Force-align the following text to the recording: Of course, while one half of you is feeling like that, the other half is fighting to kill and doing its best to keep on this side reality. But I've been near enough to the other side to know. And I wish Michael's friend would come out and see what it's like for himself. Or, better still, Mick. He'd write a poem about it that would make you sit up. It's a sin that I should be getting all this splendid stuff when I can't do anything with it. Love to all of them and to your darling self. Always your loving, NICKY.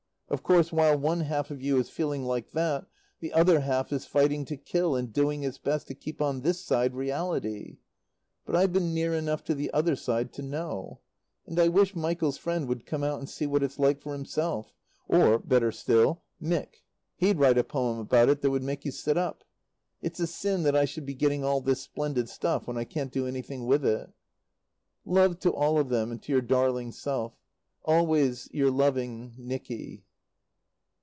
Of 0.31 0.43
course, 0.43 0.71
while 0.71 0.97
one 0.97 1.19
half 1.19 1.51
of 1.51 1.61
you 1.61 1.77
is 1.77 1.89
feeling 1.89 2.23
like 2.23 2.51
that, 2.51 2.85
the 3.19 3.33
other 3.33 3.59
half 3.59 3.91
is 3.91 4.05
fighting 4.05 4.45
to 4.45 4.55
kill 4.55 4.95
and 4.95 5.11
doing 5.11 5.43
its 5.43 5.57
best 5.57 5.87
to 5.87 5.93
keep 5.93 6.21
on 6.21 6.39
this 6.39 6.61
side 6.63 6.95
reality. 6.95 7.79
But 8.45 8.55
I've 8.55 8.71
been 8.71 8.93
near 8.93 9.13
enough 9.13 9.43
to 9.43 9.53
the 9.53 9.69
other 9.73 9.97
side 9.97 10.31
to 10.35 10.41
know. 10.41 11.01
And 11.45 11.59
I 11.59 11.67
wish 11.67 11.97
Michael's 11.97 12.37
friend 12.37 12.69
would 12.69 12.85
come 12.85 13.03
out 13.03 13.19
and 13.19 13.27
see 13.29 13.45
what 13.45 13.61
it's 13.61 13.77
like 13.77 14.01
for 14.01 14.13
himself. 14.13 14.71
Or, 15.09 15.37
better 15.37 15.69
still, 15.69 16.21
Mick. 16.41 16.81
He'd 17.17 17.37
write 17.37 17.57
a 17.57 17.63
poem 17.65 17.99
about 17.99 18.29
it 18.29 18.39
that 18.41 18.51
would 18.51 18.63
make 18.63 18.85
you 18.85 18.91
sit 18.91 19.17
up. 19.17 19.43
It's 20.01 20.21
a 20.21 20.27
sin 20.27 20.63
that 20.63 20.77
I 20.77 20.85
should 20.85 21.05
be 21.05 21.13
getting 21.13 21.43
all 21.43 21.59
this 21.59 21.81
splendid 21.81 22.29
stuff 22.29 22.67
when 22.69 22.77
I 22.77 22.85
can't 22.85 23.11
do 23.11 23.27
anything 23.27 23.65
with 23.65 23.83
it. 23.85 24.09
Love 25.03 25.39
to 25.39 25.51
all 25.51 25.77
of 25.77 25.89
them 25.89 26.09
and 26.09 26.21
to 26.23 26.31
your 26.31 26.39
darling 26.41 26.93
self. 26.93 27.33
Always 27.83 28.47
your 28.53 28.71
loving, 28.71 29.33
NICKY. 29.37 30.05